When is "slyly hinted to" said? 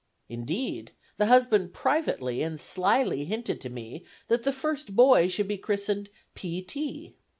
2.59-3.69